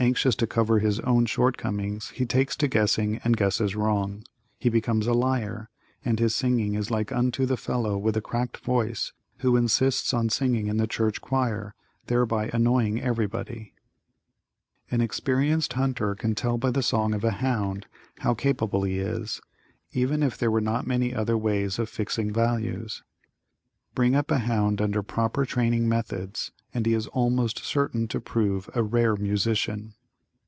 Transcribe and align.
Anxious 0.00 0.34
to 0.36 0.48
cover 0.48 0.80
his 0.80 0.98
own 1.00 1.24
shortcomings, 1.24 2.08
he 2.10 2.26
takes 2.26 2.56
to 2.56 2.66
guessing 2.66 3.20
and 3.22 3.36
guesses 3.36 3.76
wrong. 3.76 4.24
He 4.58 4.68
becomes 4.68 5.06
a 5.06 5.14
liar, 5.14 5.70
and 6.04 6.18
his 6.18 6.34
singing 6.34 6.74
is 6.74 6.90
like 6.90 7.12
unto 7.12 7.46
the 7.46 7.56
fellow 7.56 7.96
with 7.96 8.16
a 8.16 8.20
cracked 8.20 8.56
voice 8.56 9.12
who 9.38 9.54
insists 9.54 10.12
on 10.12 10.30
singing 10.30 10.66
in 10.66 10.78
the 10.78 10.88
church 10.88 11.20
choir, 11.20 11.76
thereby 12.08 12.50
annoying 12.52 13.00
everybody. 13.00 13.72
An 14.90 15.00
experienced 15.00 15.74
hunter 15.74 16.16
can 16.16 16.34
tell 16.34 16.58
by 16.58 16.72
the 16.72 16.82
song 16.82 17.14
of 17.14 17.22
a 17.22 17.30
hound 17.30 17.86
how 18.18 18.34
capable 18.34 18.82
he 18.82 18.98
is, 18.98 19.40
even 19.92 20.24
if 20.24 20.36
there 20.36 20.50
were 20.50 20.60
not 20.60 20.88
many 20.88 21.14
other 21.14 21.38
ways 21.38 21.78
of 21.78 21.88
fixing 21.88 22.32
values. 22.32 23.04
Bring 23.94 24.16
up 24.16 24.32
a 24.32 24.38
hound 24.40 24.82
under 24.82 25.04
proper 25.04 25.46
training 25.46 25.88
methods, 25.88 26.50
and 26.76 26.84
he 26.86 26.92
is 26.94 27.06
almost 27.06 27.60
certain 27.64 28.08
to 28.08 28.20
prove 28.20 28.68
a 28.74 28.82
rare 28.82 29.14
musician. 29.14 29.94